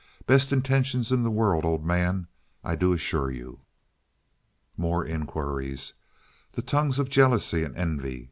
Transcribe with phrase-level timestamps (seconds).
[0.25, 2.25] Best intentions in the world, old man.
[2.63, 3.59] I do assure you."
[4.75, 5.93] More inquiries.
[6.53, 8.17] The tongues of jealousy and envy.
[8.17, 8.19] Mr.